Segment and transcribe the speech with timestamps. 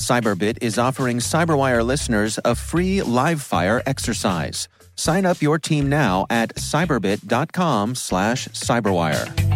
[0.00, 4.66] Cyberbit is offering Cyberwire listeners a free live fire exercise.
[4.96, 9.50] Sign up your team now at cyberbit.com slash cyberwire.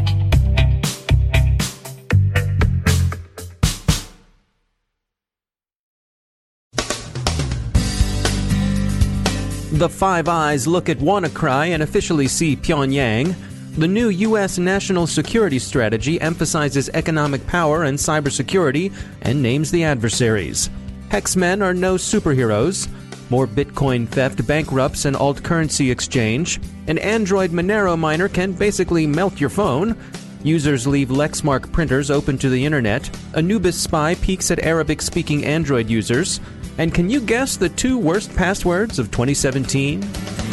[9.73, 13.35] The Five Eyes look at WannaCry and officially see Pyongyang.
[13.77, 14.57] The new U.S.
[14.57, 20.71] national security strategy emphasizes economic power and cybersecurity and names the adversaries.
[21.09, 22.89] Hexmen are no superheroes.
[23.31, 26.61] More Bitcoin theft bankrupts an alt currency exchange.
[26.87, 29.97] An Android Monero miner can basically melt your phone.
[30.45, 33.11] Users leave Lexmark printers open to the internet.
[33.35, 36.39] Anubis spy peeks at Arabic speaking Android users.
[36.79, 40.44] And can you guess the two worst passwords of 2017?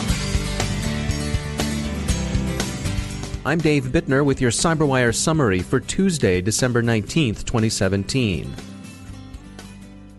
[3.43, 8.53] I'm Dave Bittner with your CyberWire summary for Tuesday, December 19th, 2017.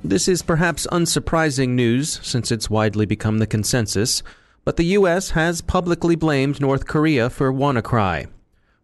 [0.03, 4.25] This is perhaps unsurprising news since it's widely become the consensus,
[4.65, 5.31] but the U.S.
[5.31, 8.27] has publicly blamed North Korea for WannaCry.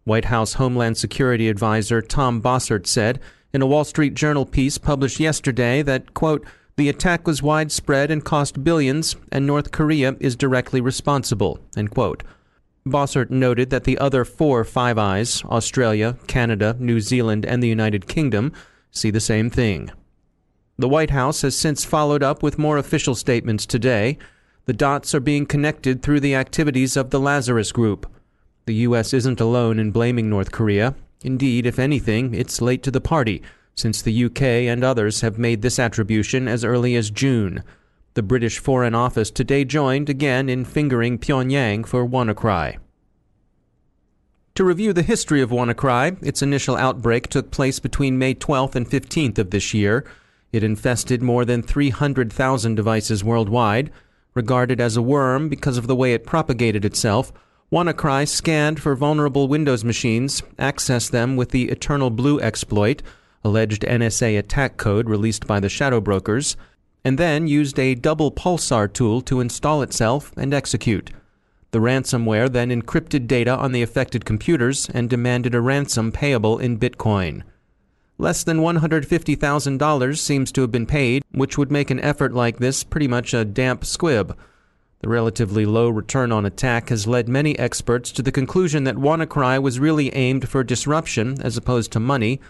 [0.05, 3.19] White House Homeland Security Advisor Tom Bossert said
[3.53, 6.47] in a Wall Street Journal piece published yesterday that, quote,
[6.77, 11.59] the attack was widespread and cost billions, and North Korea is directly responsible.
[11.77, 12.23] End quote.
[12.89, 18.09] Bossert noted that the other four Five Eyes, Australia, Canada, New Zealand, and the United
[18.09, 18.53] Kingdom,
[18.91, 19.91] see the same thing.
[20.79, 24.19] The White House has since followed up with more official statements today.
[24.67, 28.11] The dots are being connected through the activities of the Lazarus Group.
[28.67, 29.13] The U.S.
[29.13, 30.95] isn't alone in blaming North Korea.
[31.23, 33.43] Indeed, if anything, it's late to the party
[33.79, 37.63] since the UK and others have made this attribution as early as June.
[38.19, 42.79] The British Foreign Office today joined again in fingering Pyongyang for WannaCry.
[44.57, 48.91] To review the history of WannaCry, its initial outbreak took place between May 12th and
[48.91, 50.05] 15th of this year.
[50.51, 53.93] It infested more than 300,000 devices worldwide.
[54.35, 57.33] Regarded as a worm because of the way it propagated itself,
[57.71, 63.01] WannaCry scanned for vulnerable Windows machines, accessed them with the Eternal Blue exploit,
[63.45, 66.57] alleged NSA attack code released by the shadow brokers,
[67.05, 71.11] and then used a double pulsar tool to install itself and execute.
[71.71, 76.79] The ransomware then encrypted data on the affected computers and demanded a ransom payable in
[76.79, 77.43] Bitcoin.
[78.17, 82.83] Less than $150,000 seems to have been paid, which would make an effort like this
[82.83, 84.37] pretty much a damp squib.
[85.01, 89.63] The relatively low return on attack has led many experts to the conclusion that WannaCry
[89.63, 92.41] was really aimed for disruption as opposed to money,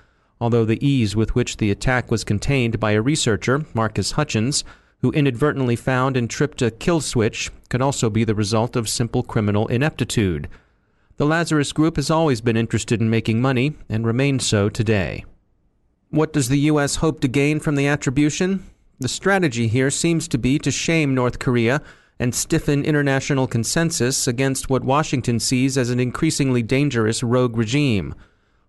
[0.41, 4.65] although the ease with which the attack was contained by a researcher, Marcus Hutchins,
[5.01, 9.23] who inadvertently found and tripped a kill switch, could also be the result of simple
[9.23, 10.49] criminal ineptitude.
[11.17, 15.25] The Lazarus Group has always been interested in making money and remains so today.
[16.11, 16.97] What does the U.S.
[16.97, 18.65] hope to gain from the attribution?
[19.01, 21.83] The strategy here seems to be to shame North Korea
[22.19, 28.15] and stiffen international consensus against what Washington sees as an increasingly dangerous rogue regime.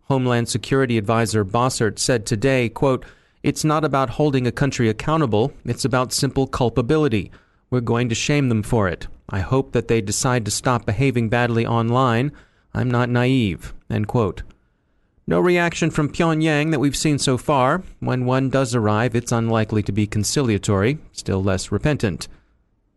[0.10, 3.06] Homeland Security Advisor Bossert said today, quote,
[3.44, 7.32] It's not about holding a country accountable, it's about simple culpability.
[7.70, 9.06] We're going to shame them for it.
[9.30, 12.32] I hope that they decide to stop behaving badly online.
[12.74, 13.76] I'm not naive.
[13.88, 14.42] End quote.
[15.28, 17.84] No reaction from Pyongyang that we've seen so far.
[18.00, 22.28] When one does arrive, it's unlikely to be conciliatory, still less repentant.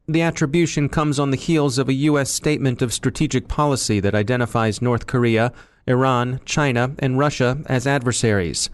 [0.08, 2.28] The attribution comes on the heels of a U.S.
[2.28, 5.52] statement of strategic policy that identifies North Korea
[5.86, 8.68] Iran, China, and Russia as adversaries.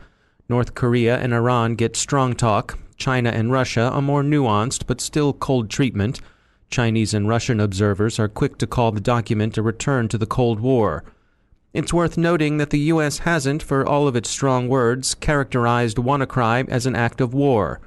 [0.49, 5.35] North Korea and Iran get strong talk, China and Russia a more nuanced but still
[5.35, 6.21] cold treatment.
[6.71, 10.61] Chinese and Russian observers are quick to call the document a return to the Cold
[10.61, 11.05] War.
[11.75, 13.19] It's worth noting that the U.S.
[13.19, 17.81] hasn't, for all of its strong words, characterized WannaCry as an act of war.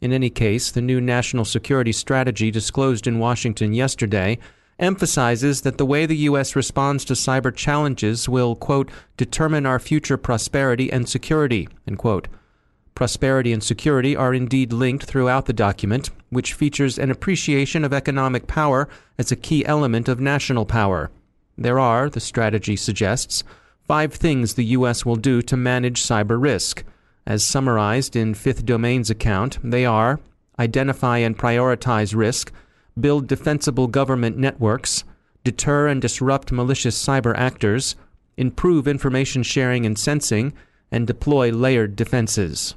[0.00, 4.38] In any case, the new national security strategy disclosed in Washington yesterday
[4.78, 6.54] emphasizes that the way the U.S.
[6.54, 12.28] responds to cyber challenges will, quote, determine our future prosperity and security, end quote.
[12.94, 18.46] Prosperity and security are indeed linked throughout the document, which features an appreciation of economic
[18.46, 21.10] power as a key element of national power.
[21.56, 23.42] There are, the strategy suggests,
[23.86, 25.04] five things the U.S.
[25.04, 26.84] will do to manage cyber risk.
[27.28, 30.18] As summarized in Fifth Domain's account, they are
[30.58, 32.50] identify and prioritize risk,
[32.98, 35.04] build defensible government networks,
[35.44, 37.96] deter and disrupt malicious cyber actors,
[38.38, 40.54] improve information sharing and sensing,
[40.90, 42.74] and deploy layered defenses.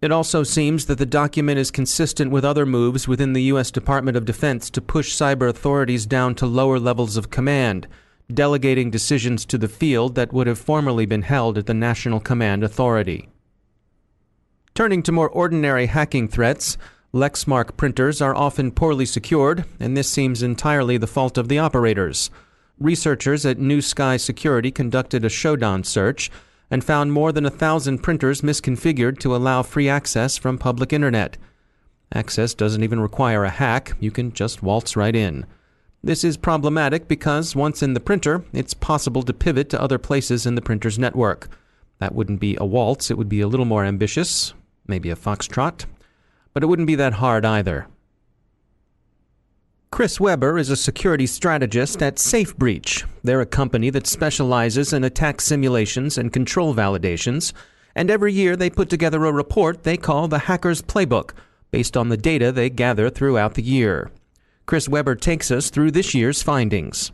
[0.00, 3.72] It also seems that the document is consistent with other moves within the U.S.
[3.72, 7.88] Department of Defense to push cyber authorities down to lower levels of command,
[8.32, 12.62] delegating decisions to the field that would have formerly been held at the National Command
[12.62, 13.28] Authority.
[14.74, 16.78] Turning to more ordinary hacking threats,
[17.12, 22.30] Lexmark printers are often poorly secured, and this seems entirely the fault of the operators.
[22.78, 26.30] Researchers at New Sky Security conducted a Shodan search
[26.70, 31.36] and found more than a thousand printers misconfigured to allow free access from public internet.
[32.14, 35.44] Access doesn't even require a hack, you can just waltz right in.
[36.02, 40.46] This is problematic because once in the printer, it's possible to pivot to other places
[40.46, 41.50] in the printer's network.
[41.98, 44.54] That wouldn't be a waltz, it would be a little more ambitious,
[44.86, 45.84] maybe a foxtrot
[46.52, 47.86] but it wouldn't be that hard either.
[49.90, 53.04] Chris Weber is a security strategist at SafeBreach.
[53.22, 57.52] They're a company that specializes in attack simulations and control validations,
[57.94, 61.32] and every year they put together a report they call the Hacker's Playbook,
[61.70, 64.10] based on the data they gather throughout the year.
[64.64, 67.12] Chris Weber takes us through this year's findings.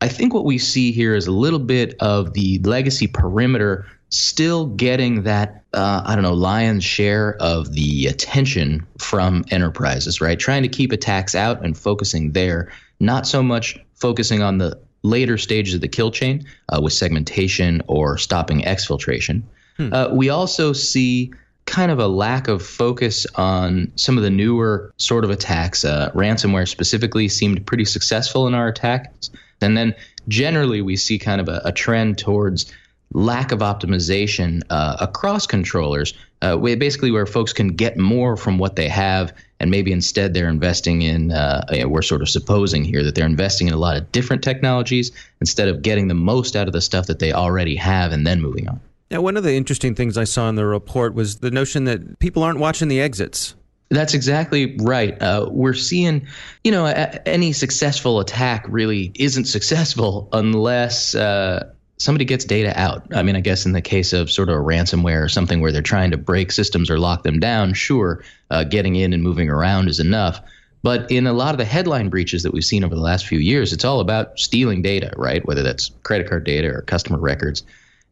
[0.00, 4.66] I think what we see here is a little bit of the legacy perimeter still
[4.66, 10.38] getting that uh, I don't know lion's share of the attention from enterprises, right?
[10.38, 15.36] Trying to keep attacks out and focusing there, not so much focusing on the later
[15.36, 19.42] stages of the kill chain uh, with segmentation or stopping exfiltration.
[19.76, 19.92] Hmm.
[19.92, 21.32] Uh, we also see
[21.66, 25.84] kind of a lack of focus on some of the newer sort of attacks.
[25.84, 29.30] Uh, ransomware specifically seemed pretty successful in our attacks.
[29.60, 29.94] And then
[30.28, 32.72] generally, we see kind of a, a trend towards
[33.14, 36.12] lack of optimization uh, across controllers,
[36.42, 40.48] uh, basically where folks can get more from what they have, and maybe instead they're
[40.48, 41.32] investing in.
[41.32, 45.10] Uh, we're sort of supposing here that they're investing in a lot of different technologies
[45.40, 48.42] instead of getting the most out of the stuff that they already have and then
[48.42, 48.80] moving on.
[49.10, 52.18] Now, one of the interesting things I saw in the report was the notion that
[52.18, 53.54] people aren't watching the exits.
[53.90, 55.20] That's exactly right.
[55.22, 56.26] Uh, we're seeing,
[56.64, 63.04] you know, a, any successful attack really isn't successful unless uh, somebody gets data out.
[63.14, 65.72] I mean, I guess in the case of sort of a ransomware or something where
[65.72, 69.48] they're trying to break systems or lock them down, sure, uh, getting in and moving
[69.48, 70.40] around is enough.
[70.82, 73.38] But in a lot of the headline breaches that we've seen over the last few
[73.38, 75.44] years, it's all about stealing data, right?
[75.46, 77.62] Whether that's credit card data or customer records.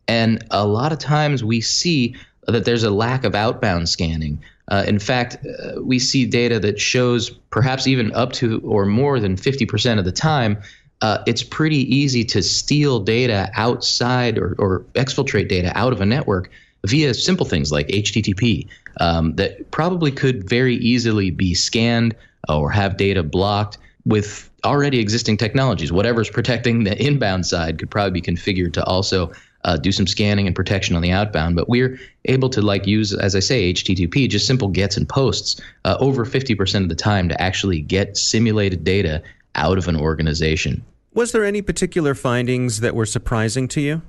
[0.08, 4.43] And a lot of times we see that there's a lack of outbound scanning.
[4.69, 9.20] Uh, in fact, uh, we see data that shows perhaps even up to or more
[9.20, 10.62] than 50% of the time
[11.02, 16.06] uh, it's pretty easy to steal data outside or, or exfiltrate data out of a
[16.06, 16.50] network
[16.87, 18.66] via simple things like HTTP
[19.00, 22.14] um, that probably could very easily be scanned
[22.49, 25.93] or have data blocked with already existing technologies.
[25.93, 29.32] Whatever's protecting the inbound side could probably be configured to also
[29.65, 31.56] uh, do some scanning and protection on the outbound.
[31.56, 35.60] But we're able to like use, as I say, HTTP, just simple gets and posts
[35.84, 39.22] uh, over 50% of the time to actually get simulated data
[39.55, 40.84] out of an organization.
[41.14, 44.02] Was there any particular findings that were surprising to you?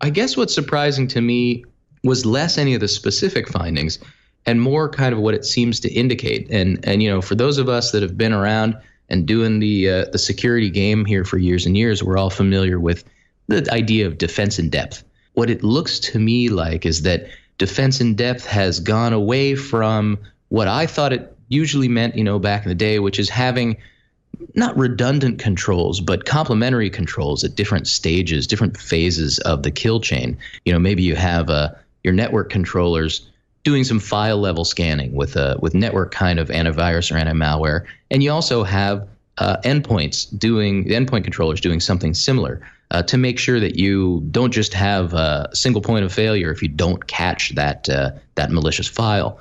[0.00, 1.64] I guess what's surprising to me
[2.02, 3.98] was less any of the specific findings
[4.46, 6.50] and more kind of what it seems to indicate.
[6.50, 8.76] And and you know, for those of us that have been around
[9.08, 12.80] and doing the uh, the security game here for years and years, we're all familiar
[12.80, 13.04] with
[13.46, 15.04] the idea of defense in depth.
[15.34, 20.18] What it looks to me like is that defense in depth has gone away from
[20.48, 23.76] what I thought it usually meant, you know, back in the day, which is having
[24.54, 30.36] not redundant controls, but complementary controls at different stages, different phases of the kill chain.
[30.64, 31.70] You know, maybe you have uh,
[32.04, 33.28] your network controllers
[33.64, 37.86] doing some file level scanning with uh, with network kind of antivirus or anti malware,
[38.10, 43.16] and you also have uh, endpoints doing the endpoint controllers doing something similar uh, to
[43.16, 47.06] make sure that you don't just have a single point of failure if you don't
[47.06, 49.40] catch that uh, that malicious file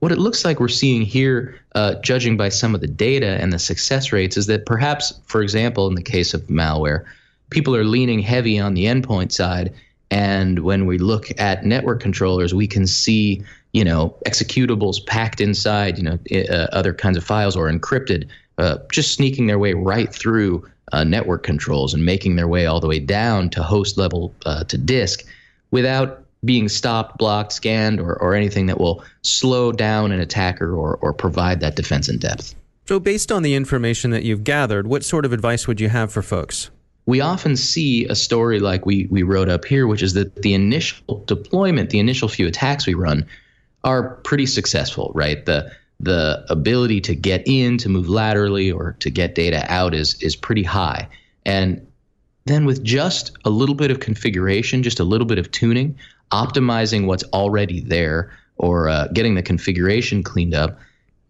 [0.00, 3.52] what it looks like we're seeing here, uh, judging by some of the data and
[3.52, 7.04] the success rates, is that perhaps, for example, in the case of malware,
[7.50, 9.72] people are leaning heavy on the endpoint side.
[10.10, 15.96] And when we look at network controllers, we can see, you know, executables packed inside,
[15.96, 20.12] you know, uh, other kinds of files or encrypted, uh, just sneaking their way right
[20.12, 24.34] through uh, network controls and making their way all the way down to host level
[24.44, 25.24] uh, to disk
[25.70, 30.96] without being stopped, blocked, scanned, or, or anything that will slow down an attacker or,
[30.96, 32.54] or provide that defense in depth.
[32.86, 36.12] So, based on the information that you've gathered, what sort of advice would you have
[36.12, 36.70] for folks?
[37.06, 40.54] We often see a story like we, we wrote up here, which is that the
[40.54, 43.26] initial deployment, the initial few attacks we run,
[43.84, 45.44] are pretty successful, right?
[45.44, 45.70] The
[46.00, 50.36] the ability to get in, to move laterally, or to get data out is is
[50.36, 51.08] pretty high.
[51.46, 51.86] And
[52.46, 55.96] then with just a little bit of configuration, just a little bit of tuning,
[56.30, 60.78] optimizing what's already there, or uh, getting the configuration cleaned up,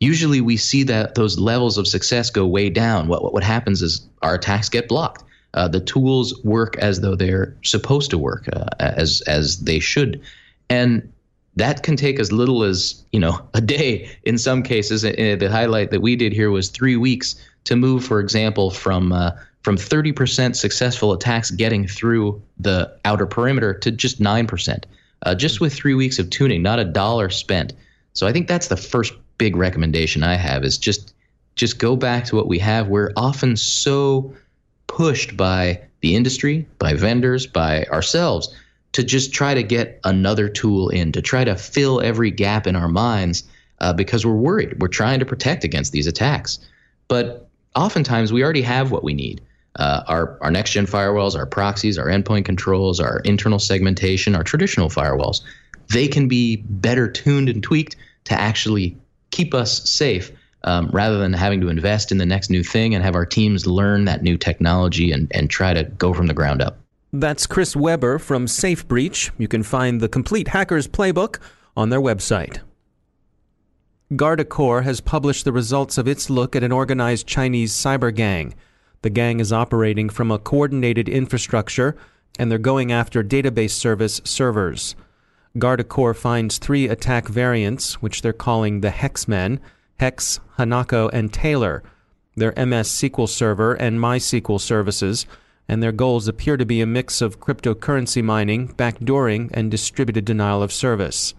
[0.01, 3.09] usually we see that those levels of success go way down.
[3.09, 5.25] What what, happens is our attacks get blocked.
[5.55, 10.21] Uh, the tools work as though they're supposed to work, uh, as as they should,
[10.69, 11.11] and
[11.57, 15.03] that can take as little as you know a day in some cases.
[15.03, 19.31] the highlight that we did here was three weeks to move, for example, from uh,
[19.65, 24.85] from 30% successful attacks getting through the outer perimeter to just 9%,
[25.23, 27.73] uh, just with three weeks of tuning, not a dollar spent.
[28.13, 31.15] So I think that's the first big recommendation I have is just
[31.57, 32.89] just go back to what we have.
[32.89, 34.35] We're often so
[34.89, 38.53] pushed by the industry, by vendors, by ourselves
[38.93, 42.75] to just try to get another tool in, to try to fill every gap in
[42.75, 43.45] our minds
[43.81, 44.81] uh, because we're worried.
[44.81, 46.59] We're trying to protect against these attacks.
[47.07, 49.41] But oftentimes we already have what we need.
[49.77, 54.45] Uh, our, our next gen firewalls, our proxies, our endpoint controls, our internal segmentation, our
[54.45, 55.41] traditional firewalls,
[55.89, 58.97] they can be better tuned and tweaked to actually
[59.31, 60.31] keep us safe
[60.63, 63.67] um, rather than having to invest in the next new thing and have our teams
[63.67, 66.79] learn that new technology and, and try to go from the ground up.
[67.13, 69.31] That's Chris Weber from SafeBreach.
[69.39, 71.39] You can find the complete Hacker's Playbook
[71.77, 72.61] on their website.
[74.13, 78.55] Guardicore has published the results of its look at an organized Chinese cyber gang.
[79.05, 81.95] The gang is operating from a coordinated infrastructure
[82.39, 84.97] and they're going after database service servers.
[85.59, 89.59] Guardicore finds three attack variants, which they're calling the Hexmen
[90.01, 91.83] Hex, Hanako, and Taylor.
[92.35, 95.27] Their MS SQL Server and MySQL services
[95.69, 100.63] and their goals appear to be a mix of cryptocurrency mining, backdooring, and distributed denial
[100.63, 101.35] of service.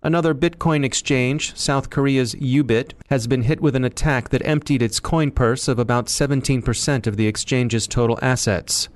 [0.00, 5.00] Another Bitcoin exchange, South Korea's Youbit, has been hit with an attack that emptied its
[5.00, 8.88] coin purse of about 17% of the exchange's total assets.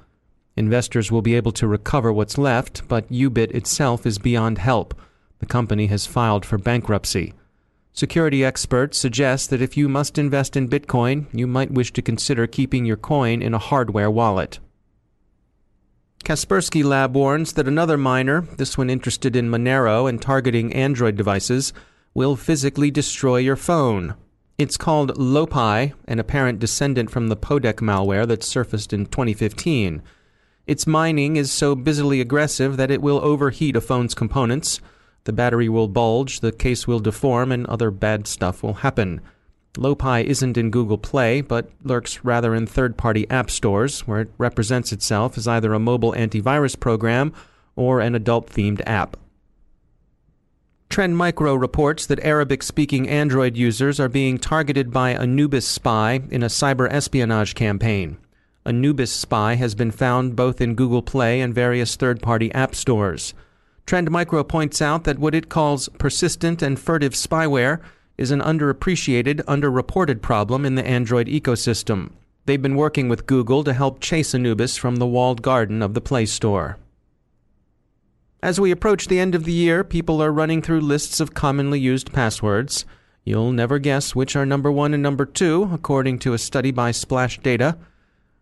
[0.57, 4.95] Investors will be able to recover what's left, but Youbit itself is beyond help.
[5.41, 7.35] The company has filed for bankruptcy.
[7.93, 12.47] Security experts suggest that if you must invest in Bitcoin, you might wish to consider
[12.47, 14.61] keeping your coin in a hardware wallet.
[16.23, 21.73] Kaspersky Lab warns that another miner, this one interested in Monero and targeting Android devices,
[22.15, 24.15] will physically destroy your phone.
[24.57, 30.03] It's called Loapi, an apparent descendant from the Podec malware that surfaced in 2015.
[30.67, 34.81] Its mining is so busily aggressive that it will overheat a phone's components,
[35.25, 39.21] the battery will bulge, the case will deform, and other bad stuff will happen.
[39.75, 44.33] Loapi isn't in Google Play, but lurks rather in third party app stores, where it
[44.37, 47.33] represents itself as either a mobile antivirus program
[47.75, 49.17] or an adult themed app.
[50.91, 56.43] Trend Micro reports that Arabic speaking Android users are being targeted by Anubis Spy in
[56.43, 58.19] a cyber espionage campaign.
[58.67, 63.33] Anubis Spy has been found both in Google Play and various third party app stores.
[63.87, 67.81] Trend Micro points out that what it calls persistent and furtive spyware
[68.23, 72.13] is an underappreciated, underreported problem in the Android ecosystem.
[72.47, 76.01] They've been working with Google to help chase Anubis from the walled garden of the
[76.01, 76.79] Play Store.
[78.41, 81.81] As we approach the end of the year, people are running through lists of commonly
[81.81, 82.85] used passwords.
[83.25, 86.93] You'll never guess which are number one and number two, according to a study by
[86.93, 87.77] Splash Data.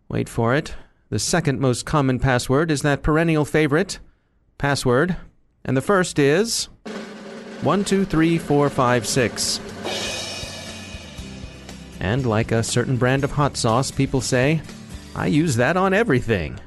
[0.09, 0.75] Wait for it.
[1.09, 3.97] The second most common password is that perennial favorite
[4.59, 5.17] password
[5.65, 6.69] and the first is
[7.61, 9.59] one, two, three, four, five, six.
[11.99, 14.61] And like a certain brand of hot sauce, people say,
[15.15, 16.59] I use that on everything.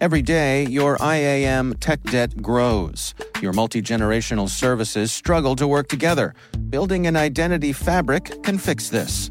[0.00, 3.14] Every day, your IAM tech debt grows.
[3.40, 6.34] Your multi generational services struggle to work together.
[6.68, 9.30] Building an identity fabric can fix this.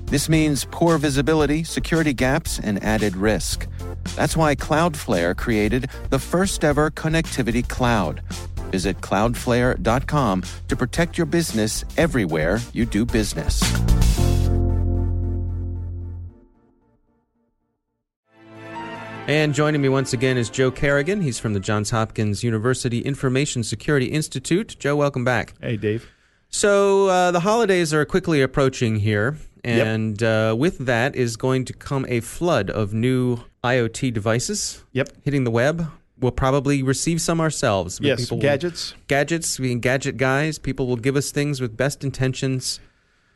[0.11, 3.65] This means poor visibility, security gaps, and added risk.
[4.17, 8.21] That's why Cloudflare created the first ever connectivity cloud.
[8.73, 13.63] Visit cloudflare.com to protect your business everywhere you do business.
[19.29, 21.21] And joining me once again is Joe Carrigan.
[21.21, 24.75] He's from the Johns Hopkins University Information Security Institute.
[24.77, 25.53] Joe, welcome back.
[25.61, 26.11] Hey, Dave.
[26.49, 31.73] So uh, the holidays are quickly approaching here, and uh, with that is going to
[31.73, 34.83] come a flood of new IoT devices.
[34.93, 35.09] Yep.
[35.23, 35.87] Hitting the web.
[36.19, 37.99] We'll probably receive some ourselves.
[38.01, 38.93] Yes, people will- gadgets.
[39.07, 40.59] gadgets, being gadget guys.
[40.59, 42.79] People will give us things with best intentions.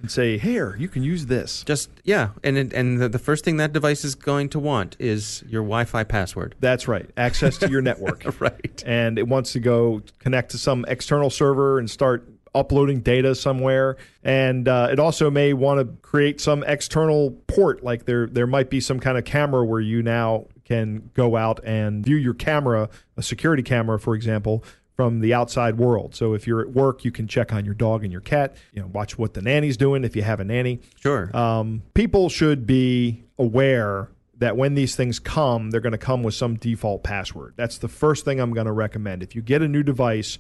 [0.02, 1.64] And say, here, you can use this.
[1.64, 4.98] Just yeah, and it, and the, the first thing that device is going to want
[5.00, 6.54] is your Wi-Fi password.
[6.60, 7.10] That's right.
[7.16, 8.40] Access to your network.
[8.42, 8.84] Right.
[8.86, 13.98] And it wants to go connect to some external server and start uploading data somewhere.
[14.24, 18.70] And uh, it also may want to create some external port, like there there might
[18.70, 22.90] be some kind of camera where you now can go out and view your camera,
[23.18, 24.64] a security camera, for example,
[24.96, 26.16] from the outside world.
[26.16, 28.56] So if you're at work, you can check on your dog and your cat.
[28.72, 30.80] You know, watch what the nanny's doing if you have a nanny.
[31.00, 31.36] Sure.
[31.36, 36.34] Um, people should be aware that when these things come, they're going to come with
[36.34, 37.54] some default password.
[37.56, 39.24] That's the first thing I'm going to recommend.
[39.24, 40.38] If you get a new device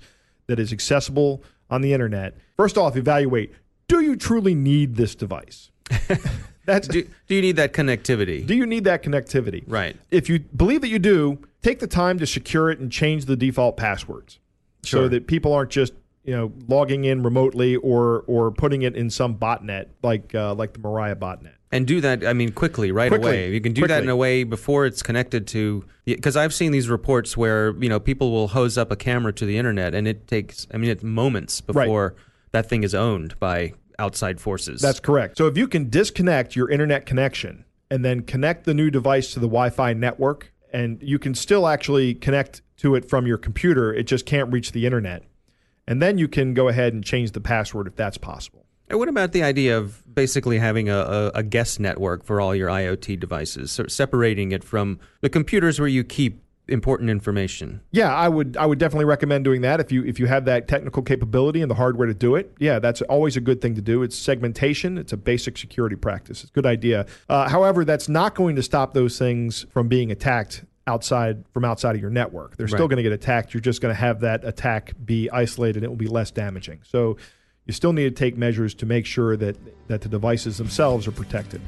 [0.48, 3.54] that is accessible on the internet, first off, evaluate
[3.88, 5.70] do you truly need this device?
[6.66, 8.46] That's do, do you need that connectivity?
[8.46, 9.64] do you need that connectivity?
[9.68, 9.96] Right.
[10.10, 13.36] If you believe that you do, take the time to secure it and change the
[13.36, 14.40] default passwords
[14.84, 15.04] Sure.
[15.04, 15.94] so that people aren't just
[16.26, 20.74] you know logging in remotely or or putting it in some botnet like uh, like
[20.74, 21.54] the Mirai botnet.
[21.72, 23.30] and do that i mean quickly right Quickly.
[23.30, 26.72] away you can do that in a way before it's connected to because i've seen
[26.72, 30.08] these reports where you know people will hose up a camera to the internet and
[30.08, 32.16] it takes i mean it's moments before
[32.52, 35.38] that thing is owned by outside forces That's correct.
[35.38, 39.40] So if you can disconnect your internet connection and then connect the new device to
[39.40, 44.04] the Wi-Fi network, and you can still actually connect to it from your computer, it
[44.04, 45.24] just can't reach the internet.
[45.88, 48.66] And then you can go ahead and change the password if that's possible.
[48.90, 52.56] And what about the idea of basically having a, a, a guest network for all
[52.56, 58.14] your iot devices so separating it from the computers where you keep important information Yeah,
[58.14, 61.04] I would I would definitely recommend doing that if you if you have that technical
[61.04, 62.56] capability and the hardware to do it.
[62.60, 64.02] Yeah, that's always a good thing to do.
[64.02, 64.98] It's segmentation.
[64.98, 66.42] It's a basic security practice.
[66.42, 67.06] It's a good idea.
[67.30, 71.96] Uh, however, that's not going to stop those things from being attacked outside from outside
[71.96, 72.58] of your network.
[72.58, 73.54] They're still going to get attacked.
[73.54, 75.78] You're just going to have that attack be isolated.
[75.78, 76.82] and It will be less damaging.
[76.84, 77.18] So
[77.66, 81.12] you still need to take measures to make sure that that the devices themselves are
[81.12, 81.62] protected.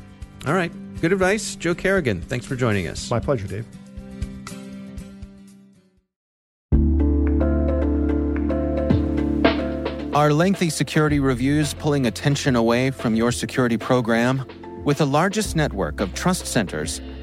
[0.46, 2.22] all right good advice joe Carrigan.
[2.22, 3.66] thanks for joining us My pleasure, Dave.
[10.14, 14.44] Are lengthy security reviews pulling attention away from your security program?
[14.84, 17.02] With the largest network of trust centers,